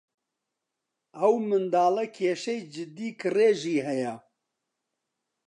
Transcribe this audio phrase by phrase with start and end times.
[1.17, 4.13] ئەو مناڵە کێشەی جددی کڕێژی ھەیە.